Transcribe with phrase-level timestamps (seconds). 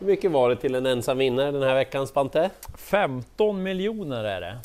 [0.00, 2.50] Hur mycket var det till en ensam vinnare den här veckan, Spante?
[2.78, 4.58] 15 miljoner är det.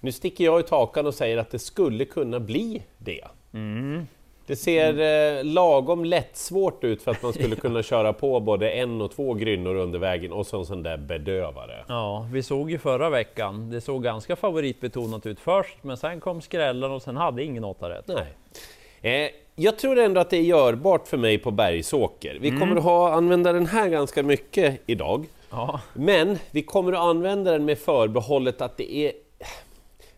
[0.00, 3.24] Nu sticker jag i takan och säger att det skulle kunna bli det.
[3.54, 4.06] Mm.
[4.46, 5.00] Det ser
[5.38, 9.34] eh, lagom lättsvårt ut för att man skulle kunna köra på både en och två
[9.34, 11.84] grynnor under vägen och så en sån där bedövare.
[11.88, 13.70] Ja, vi såg ju förra veckan.
[13.70, 17.90] Det såg ganska favoritbetonat ut först, men sen kom skrällen och sen hade ingen åtta
[17.90, 18.08] rätt.
[18.08, 19.24] Nej.
[19.24, 22.38] Eh, jag tror ändå att det är görbart för mig på Bergsåker.
[22.40, 25.26] Vi kommer att ha, använda den här ganska mycket idag.
[25.50, 29.12] Ja, Men vi kommer att använda den med förbehållet att det är,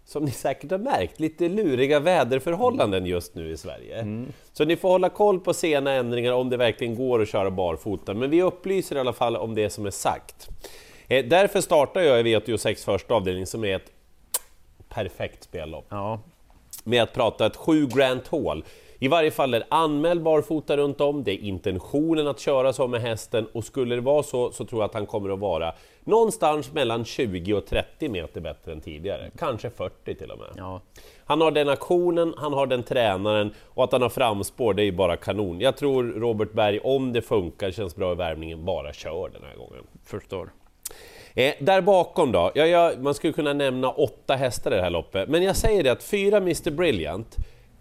[0.05, 4.27] som ni säkert har märkt, lite luriga väderförhållanden just nu i Sverige.
[4.53, 8.15] Så ni får hålla koll på sena ändringar om det verkligen går att köra barfota,
[8.15, 10.49] men vi upplyser i alla fall om det som är sagt.
[11.09, 13.93] Eh, därför startar jag i V86 första avdelning som är ett
[14.89, 16.21] perfekt spellopp ja.
[16.85, 18.65] med att prata ett 7 Grand Hall.
[18.99, 23.01] I varje fall är anmäld barfota runt om, det är intentionen att köra så med
[23.01, 26.73] hästen och skulle det vara så så tror jag att han kommer att vara någonstans
[26.73, 30.49] mellan 20 och 30 meter bättre än tidigare, kanske 40 till och med.
[30.57, 30.81] ja.
[31.27, 34.85] Han har den aktionen, han har den tränaren och att han har framspår det är
[34.85, 35.61] ju bara kanon.
[35.61, 39.57] Jag tror Robert Berg, om det funkar, känns bra i värmningen, bara kör den här
[39.57, 39.83] gången.
[40.05, 40.51] Förstår.
[41.35, 42.51] Eh, där bakom då?
[42.55, 45.83] Ja, ja, man skulle kunna nämna åtta hästar i det här loppet, men jag säger
[45.83, 47.37] det att fyra Mr Brilliant,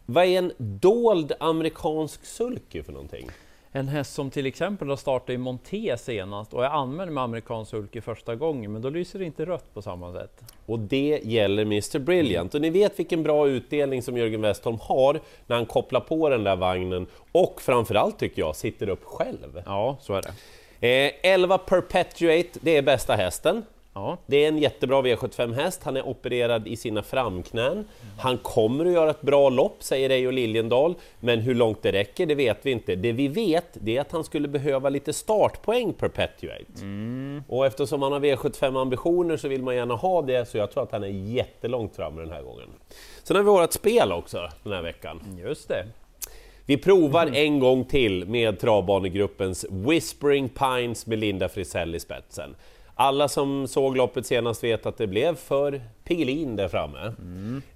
[0.06, 3.30] vad är en dold amerikansk sulky för någonting?
[3.76, 7.72] En häst som till exempel har startat i Monté senast och är anmäld med amerikansk
[7.72, 10.42] sulky första gången, men då lyser det inte rött på samma sätt.
[10.66, 12.56] Och det gäller Mr Brilliant.
[12.56, 16.44] Och ni vet vilken bra utdelning som Jörgen Westholm har när han kopplar på den
[16.44, 19.64] där vagnen och framförallt tycker jag sitter upp själv.
[19.66, 20.34] Ja, så är det.
[20.84, 23.64] Eh, 11 Perpetuate, det är bästa hästen.
[23.96, 27.86] Ja, Det är en jättebra V75-häst, han är opererad i sina framknän.
[28.20, 32.26] Han kommer att göra ett bra lopp, säger Reijo Liljendal, men hur långt det räcker,
[32.26, 32.96] det vet vi inte.
[32.96, 36.66] Det vi vet, det är att han skulle behöva lite startpoäng Perpetuate.
[37.48, 40.92] Och eftersom han har V75-ambitioner så vill man gärna ha det, så jag tror att
[40.92, 42.70] han är jättelångt framme den här gången.
[43.24, 45.40] Sen har vi vårt spel också den här veckan.
[45.44, 45.86] just det.
[46.66, 52.56] Vi provar en gång till med travbanegruppens Whispering Pines med Linda Frisell i spetsen.
[52.96, 57.14] Alla som såg loppet senast vet att det blev för Piggelin där framme.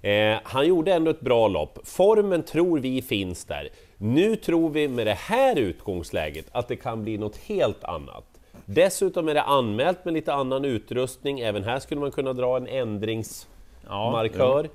[0.02, 1.78] Eh, han gjorde ändå ett bra lopp.
[1.84, 3.68] Formen tror vi finns där.
[3.96, 8.24] Nu tror vi med det här utgångsläget att det kan bli något helt annat.
[8.66, 11.40] Dessutom är det anmält med lite annan utrustning.
[11.40, 14.68] Även här skulle man kunna dra en ändringsmarkör.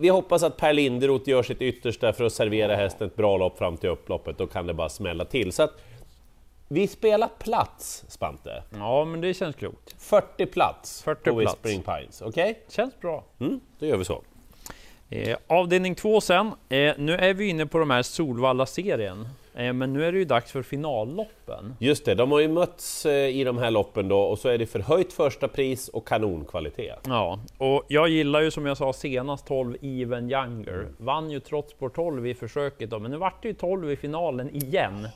[0.00, 3.58] Vi hoppas att Per Linderoth gör sitt yttersta för att servera hästen ett bra lopp
[3.58, 5.52] fram till upploppet, då kan det bara smälla till.
[5.52, 5.72] Så att
[6.68, 8.62] vi spelar plats, Spante.
[8.70, 9.94] Ja, men det känns klokt.
[9.98, 11.56] 40 plats 40 på plats.
[11.64, 12.62] Whispering Pines, okej?
[12.68, 13.24] Känns bra.
[13.40, 14.22] Mm, då gör vi så.
[15.10, 16.46] Eh, avdelning två sen.
[16.46, 19.28] Eh, nu är vi inne på de här Solvalla-serien.
[19.54, 21.74] Eh, men nu är det ju dags för finalloppen.
[21.78, 24.58] Just det, de har ju mötts eh, i de här loppen då och så är
[24.58, 27.00] det förhöjt första pris och kanonkvalitet.
[27.06, 30.88] Ja, och jag gillar ju som jag sa senast 12 Even Younger.
[30.98, 33.96] Vann ju trots på 12 i försöket då, men nu vart det ju 12 i
[33.96, 35.08] finalen igen.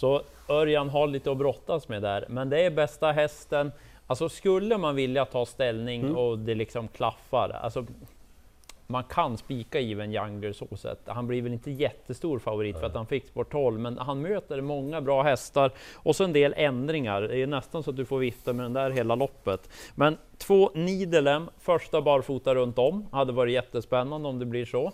[0.00, 3.72] Så Örjan har lite att brottas med där, men det är bästa hästen.
[4.06, 7.86] Alltså skulle man vilja ta ställning och det liksom klaffar, alltså
[8.86, 11.00] man kan spika Even Younger så sätt.
[11.06, 14.60] Han blir väl inte jättestor favorit för att han fick sport 12, men han möter
[14.60, 17.22] många bra hästar och så en del ändringar.
[17.22, 19.70] Det är nästan så att du får vifta med den där hela loppet.
[19.94, 24.92] Men två Nidelem, första barfota runt om, hade varit jättespännande om det blir så.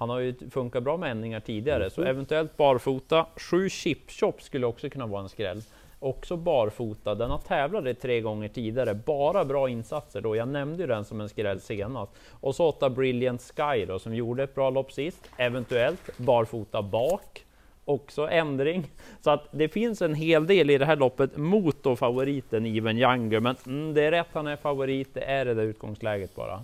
[0.00, 3.26] Han har ju funkat bra med ändringar tidigare, så eventuellt barfota.
[3.36, 5.62] Sju chipchop skulle också kunna vara en skräll.
[5.98, 10.36] Också barfota, den har tävlat det tre gånger tidigare, bara bra insatser då.
[10.36, 12.12] Jag nämnde ju den som en skräll senast.
[12.30, 17.44] Och så åtta Brilliant Sky då, som gjorde ett bra lopp sist, eventuellt barfota bak.
[17.84, 18.90] Också ändring.
[19.20, 22.98] Så att det finns en hel del i det här loppet mot då favoriten Even
[22.98, 23.40] Younger.
[23.40, 26.62] Men mm, det är rätt, han är favorit, det är det där utgångsläget bara.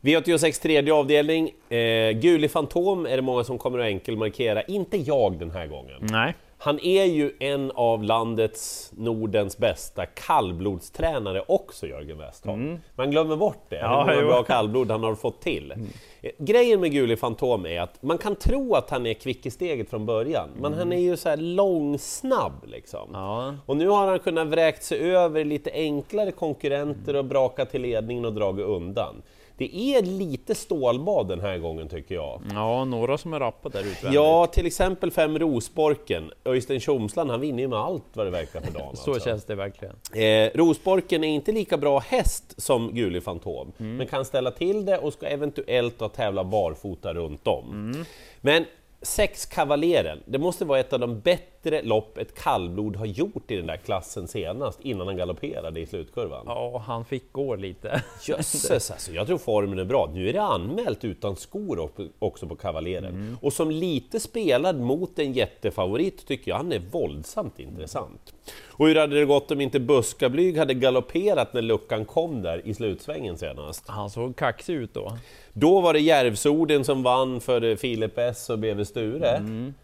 [0.00, 5.38] V86 tredje avdelning, eh, Guli Fantom är det många som kommer att enkelmarkera, inte jag
[5.38, 5.96] den här gången.
[6.00, 6.34] Nej.
[6.60, 12.78] Han är ju en av landets, Nordens bästa kallblodstränare också, Jörgen Westholm.
[12.96, 15.74] Man glömmer bort det, Ja, hur många bra kallblod han har fått till.
[16.22, 19.50] Eh, Grejen med Guli Fantom är att man kan tro att han är kvick i
[19.50, 23.08] steget från början, men han är ju så här långsnabb liksom.
[23.12, 23.54] Ja.
[23.66, 28.24] Och nu har han kunnat vräkt sig över lite enklare konkurrenter och braka till ledningen
[28.24, 29.22] och dragit undan.
[29.58, 32.40] Det är lite stålbad den här gången tycker jag.
[32.54, 34.14] ja, några som är rappa där utvändigt.
[34.14, 36.30] Ja, till exempel fem Rosborken.
[36.44, 38.96] Öystein Tjomsland, han vinner ju med allt vad det verkar för dagen.
[38.96, 39.28] Så alltså.
[39.28, 39.94] känns det verkligen.
[40.14, 43.96] Eh, Rosborken är inte lika bra häst som Guli Fantom, Mm.
[43.96, 47.94] men kan ställa till det och ska eventuellt då tävla barfota runt om.
[48.40, 48.64] Men
[49.02, 51.48] sex Kavaleren, det måste vara ett av de bättre
[51.82, 56.44] lopp ett kallblod har gjort i den där klassen senast, innan han galopperade i slutkurvan.
[56.46, 58.02] Ja, han fick gå lite.
[58.22, 60.10] Jösses alltså, jag tror formen är bra.
[60.14, 63.14] Nu är det anmält utan skor också på Kavaleren.
[63.14, 63.36] Mm.
[63.42, 68.34] Och som lite spelad mot en jättefavorit tycker jag han är våldsamt intressant.
[68.66, 72.74] Och hur hade det gått om inte Buskablyg hade galopperat när luckan kom där i
[72.74, 73.88] slutsvängen senast?
[73.88, 75.18] Han såg kaxig ut då.
[75.52, 79.28] Då var det Järvsorden som vann för Filip S och BV Sture.
[79.28, 79.74] Mm.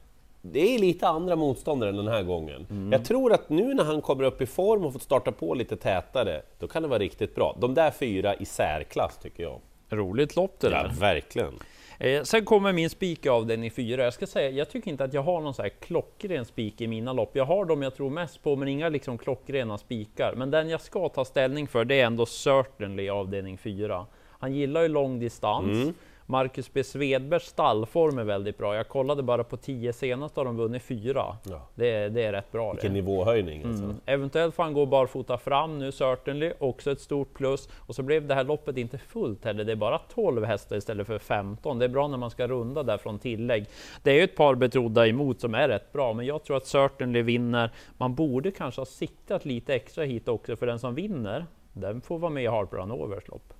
[0.52, 2.66] Det är lite andra motståndare än den här gången.
[2.70, 2.92] Mm.
[2.92, 5.76] Jag tror att nu när han kommer upp i form och får starta på lite
[5.76, 7.56] tätare, då kan det vara riktigt bra.
[7.60, 9.60] De där fyra i särklass tycker jag.
[9.90, 10.84] Roligt lopp det där.
[10.84, 11.54] Ja, verkligen.
[11.98, 14.04] Eh, sen kommer min spik av den i fyra.
[14.04, 16.86] Jag ska säga, jag tycker inte att jag har någon så här klockren spik i
[16.86, 17.30] mina lopp.
[17.36, 20.34] Jag har dem jag tror mest på, men inga liksom klockrena spikar.
[20.36, 24.06] Men den jag ska ta ställning för, det är ändå Certainly avdelning 4.
[24.38, 25.82] Han gillar ju lång distans.
[25.82, 25.94] Mm.
[26.26, 28.76] Marcus B Svedbergs stallform är väldigt bra.
[28.76, 31.36] Jag kollade bara på 10 senast har de vunnit fyra.
[31.42, 31.68] Ja.
[31.74, 32.72] Det, det, är rätt bra.
[32.72, 33.00] Vilken det.
[33.00, 33.62] nivåhöjning!
[33.62, 33.70] Mm.
[33.70, 33.94] Alltså.
[34.06, 37.68] Eventuellt får han gå barfota fram nu, certainly, också ett stort plus.
[37.72, 39.64] Och så blev det här loppet inte fullt heller.
[39.64, 41.78] Det är bara 12 hästar istället för 15.
[41.78, 43.66] Det är bra när man ska runda där från tillägg.
[44.02, 46.66] Det är ju ett par betrodda emot som är rätt bra, men jag tror att
[46.66, 47.70] certainly vinner.
[47.98, 52.18] Man borde kanske ha siktat lite extra hit också, för den som vinner, den får
[52.18, 53.53] vara med i Harper Hanovers lopp.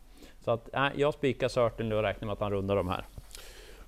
[0.45, 3.05] Så att, äh, jag spikar Certainly och räknar med att han rundar de här.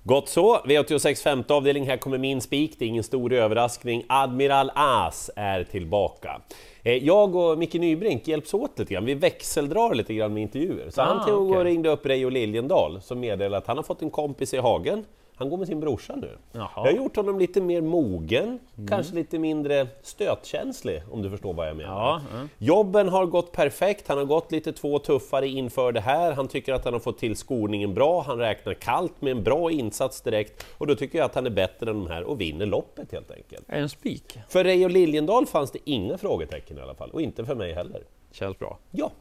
[0.03, 0.57] Gott så!
[0.57, 4.03] V86 femte avdelning, här kommer min spik, det är ingen stor överraskning.
[4.09, 6.41] Admiral As är tillbaka.
[6.83, 10.89] Eh, jag och Micke Nybrink hjälps åt lite grann, vi växeldrar lite grann med intervjuer.
[10.89, 11.59] Så ah, han tog okay.
[11.59, 15.05] och ringde upp Reijo Liljendal som meddelade att han har fått en kompis i Hagen
[15.37, 16.37] han går med sin brorsa nu.
[16.51, 16.69] Jaha.
[16.75, 18.87] Jag har gjort honom lite mer mogen, mm.
[18.87, 21.91] kanske lite mindre stötkänslig om du förstår vad jag menar.
[21.91, 22.49] Ja, mm.
[22.57, 26.73] Jobben har gått perfekt, han har gått lite två tuffare inför det här, han tycker
[26.73, 30.65] att han har fått till skolningen bra, han räknar kallt med en bra insats direkt
[30.77, 33.31] och då tycker jag att han är bättre än de här och vinner loppet helt
[33.31, 33.65] enkelt.
[33.67, 34.39] En spik.
[34.49, 38.01] För Reijo Liljendal fanns det inga frågetecken i alla fall, och inte för mig heller.
[38.31, 38.77] Känns bra.
[38.91, 39.11] Ja.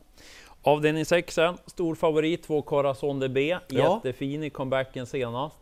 [0.62, 5.56] Avdelning 6, stor favorit, två Corazon de B, jättefin i comebacken senast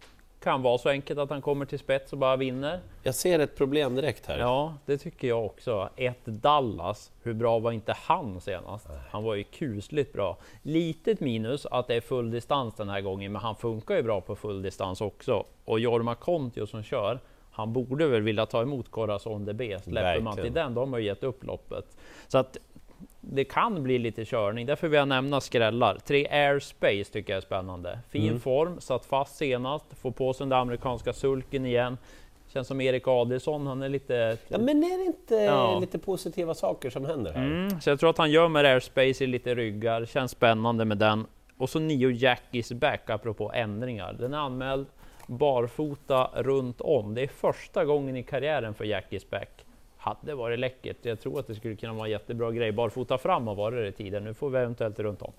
[0.44, 2.80] kan vara så enkelt att han kommer till spets och bara vinner.
[3.02, 4.38] Jag ser ett problem direkt här.
[4.38, 5.88] Ja, det tycker jag också.
[5.96, 8.88] Ett Dallas, hur bra var inte han senast?
[9.10, 10.36] Han var ju kusligt bra.
[10.62, 14.20] Litet minus att det är full distans den här gången, men han funkar ju bra
[14.20, 15.44] på full distans också.
[15.64, 17.18] Och Jorma Kontio som kör,
[17.50, 19.60] han borde väl vilja ta emot Corazon DB.
[19.60, 20.24] Släpper Verkligen.
[20.24, 21.96] man till den, då har man ju gett upp loppet.
[22.28, 22.56] Så att
[23.20, 25.98] det kan bli lite körning, därför vill jag nämna skrällar.
[26.06, 27.98] Tre Airspace tycker jag är spännande.
[28.10, 28.40] Fin mm.
[28.40, 31.98] form, satt fast senast, får på sig den där amerikanska sulken igen.
[32.52, 34.38] Känns som Erik Adelsson, han är lite...
[34.48, 35.78] Ja, men är det inte ja.
[35.78, 37.46] lite positiva saker som händer här?
[37.46, 40.98] Mm, så jag tror att han gör med Airspace i lite ryggar, känns spännande med
[40.98, 41.26] den.
[41.56, 44.12] Och så Nio Jack is back, apropå ändringar.
[44.12, 44.86] Den är anmäld
[45.26, 47.14] barfota runt om.
[47.14, 49.63] Det är första gången i karriären för Jack is back
[50.04, 50.96] hade varit läckert.
[51.02, 52.72] Jag tror att det skulle kunna vara en jättebra grej.
[52.72, 54.24] Barfota fram har varit det tidigare.
[54.24, 55.32] Nu får vi eventuellt runt om.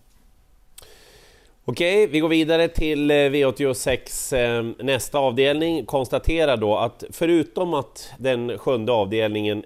[1.66, 5.86] Okej, vi går vidare till eh, V86 eh, nästa avdelning.
[5.86, 9.64] Konstaterar då att förutom att den sjunde avdelningen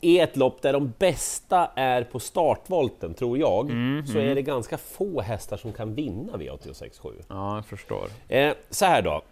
[0.00, 4.30] är ett lopp där de bästa är på startvolten, tror jag, mm, så mm.
[4.30, 7.08] är det ganska få hästar som kan vinna V86 7.
[7.28, 8.08] Ja, jag förstår.
[8.28, 9.22] Eh, så här då.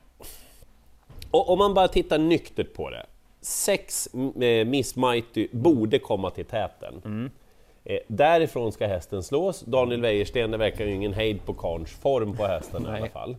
[1.30, 3.06] Och om man bara tittar nyktert på det
[3.42, 4.08] sex
[4.40, 7.02] eh, Miss Mighty borde komma till täten.
[7.04, 7.30] Mm.
[7.84, 9.60] Eh, därifrån ska hästen slås.
[9.60, 13.36] Daniel Wäjersten, det verkar ju ingen hejd på karns form på hästen i alla fall.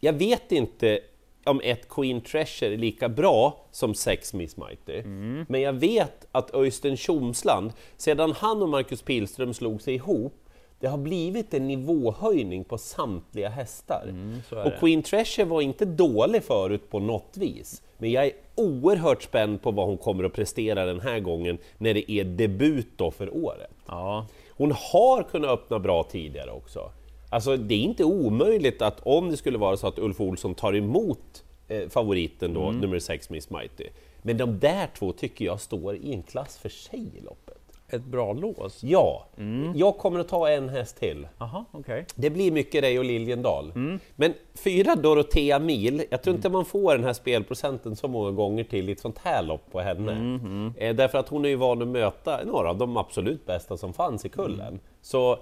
[0.00, 1.00] Jag vet inte
[1.44, 4.98] om ett Queen Treasure är lika bra som sex Miss Mighty.
[4.98, 5.46] Mm.
[5.48, 10.43] Men jag vet att Öystein Tjomsland, sedan han och Marcus Pilström slog sig ihop,
[10.80, 14.06] det har blivit en nivåhöjning på samtliga hästar.
[14.08, 19.22] Mm, och Queen Treasure var inte dålig förut på något vis, men jag är oerhört
[19.22, 23.10] spänd på vad hon kommer att prestera den här gången när det är debut då
[23.10, 23.70] för året.
[23.86, 24.26] Ja.
[24.50, 26.90] Hon har kunnat öppna bra tidigare också.
[27.30, 30.76] Alltså det är inte omöjligt att om det skulle vara så att Ulf Olsson tar
[30.76, 32.80] emot eh, favoriten då, mm.
[32.80, 33.86] nummer 6 Miss Mighty.
[34.22, 38.04] Men de där två tycker jag står i en klass för sig i loppet ett
[38.04, 38.82] bra lås?
[38.82, 39.72] Ja, mm.
[39.76, 41.28] jag kommer att ta en häst till.
[41.38, 42.04] Aha, okay.
[42.14, 43.72] Det blir mycket dig och Liljendal.
[43.74, 43.98] Mm.
[44.16, 48.64] Men fyra Dorotea Mil, jag tror inte man får den här spelprocenten så många gånger
[48.64, 50.12] till i ett sånt här lopp på henne.
[50.12, 50.74] Mm.
[50.76, 53.92] Eh, därför att hon är ju van att möta några av de absolut bästa som
[53.92, 54.68] fanns i kullen.
[54.68, 54.80] Mm.
[55.00, 55.38] Så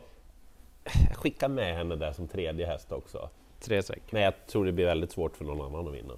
[1.14, 3.28] skicka med henne där som tredje häst också.
[3.61, 4.02] Tre säck.
[4.11, 6.14] Men jag tror det blir väldigt svårt för någon annan att vinna.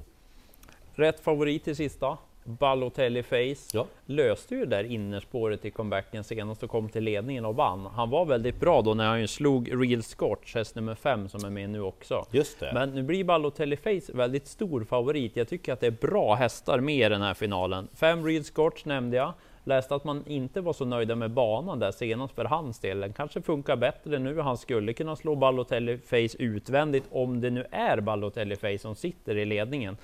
[0.92, 2.18] Rätt favorit i sista?
[2.44, 3.86] Balotelli Face Ja.
[4.06, 7.86] löste ju där innerspåret i comebacken senast och kom till ledningen och vann.
[7.94, 11.50] Han var väldigt bra då när han slog Real Scotch, häst nummer fem som är
[11.50, 12.26] med nu också.
[12.30, 12.70] Just det.
[12.74, 15.36] Men nu blir Balotelli Face väldigt stor favorit.
[15.36, 17.88] Jag tycker att det är bra hästar med i den här finalen.
[17.94, 19.32] Fem Real Scotch nämnde jag.
[19.66, 23.00] Läste att man inte var så nöjda med banan där senast för hans del.
[23.00, 24.40] Den kanske funkar bättre nu.
[24.40, 29.36] Han skulle kunna slå Balotelli Face utvändigt om det nu är Balotelli Face som sitter
[29.36, 29.96] i ledningen.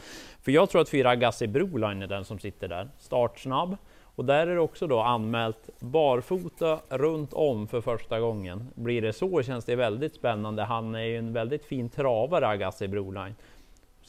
[0.42, 2.88] För jag tror att fyra Agassi Broline är den som sitter där.
[2.98, 3.76] Startsnabb.
[4.14, 8.70] Och där är det också då anmält barfota runt om för första gången.
[8.74, 10.62] Blir det så känns det väldigt spännande.
[10.62, 13.34] Han är ju en väldigt fin travare, Agassi Broline.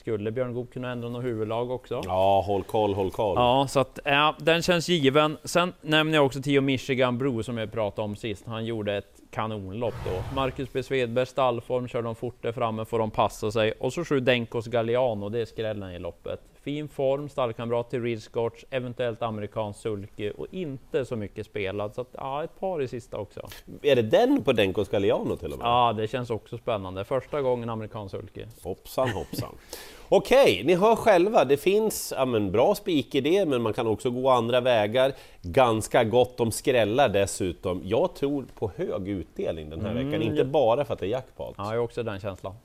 [0.01, 2.01] Skulle Björn Goop kunna ändra något huvudlag också?
[2.05, 3.35] Ja, håll koll, håll koll.
[3.35, 5.37] Ja, så att ja, den känns given.
[5.43, 8.45] Sen nämner jag också Tio Michigan Bro som jag pratade om sist.
[8.47, 10.35] Han gjorde ett kanonlopp då.
[10.35, 10.83] Marcus B.
[10.83, 13.71] Svedberg stallform, kör de fort där framme får de passa sig.
[13.71, 16.39] Och så sju Denkos Galliano, det är skrällen i loppet.
[16.63, 21.95] Fin form, stallkamrat till Reed Scotch, eventuellt amerikansk sulky och inte så mycket spelad.
[21.95, 23.47] Så att, ja, ett par i sista också.
[23.81, 25.67] Är det den på Denkos Galliano till och med?
[25.67, 27.05] Ja, det känns också spännande.
[27.05, 28.45] Första gången amerikansk sulky.
[28.63, 29.55] Hoppsan hoppsan.
[30.09, 34.29] Okej, ni hör själva, det finns ja, men, bra spikidé, men man kan också gå
[34.29, 35.13] andra vägar.
[35.41, 37.81] Ganska gott om skrällar dessutom.
[37.85, 41.55] Jag tror på hög utdelning den här veckan, inte bara för att det är jackpot.
[41.57, 42.55] Ja, jag har också den känslan.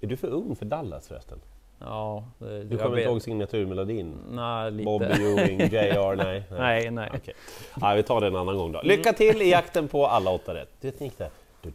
[0.00, 1.38] Är du för ung för Dallas förresten?
[1.84, 4.14] Ja, det, Du kommer inte ihåg signaturmelodin?
[4.30, 4.84] Nej, lite.
[4.84, 6.42] Bobby Ewing, JR, nej?
[6.50, 7.10] Nej, nej.
[7.14, 7.34] Okej.
[7.80, 8.80] Ja, vi tar det en annan gång då.
[8.84, 10.68] Lycka till i jakten på alla åtta rätt.
[10.80, 11.72] Du vet, du,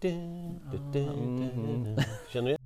[0.00, 0.10] du.
[2.32, 2.58] Känner du igen